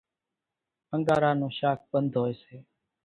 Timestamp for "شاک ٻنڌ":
1.59-2.11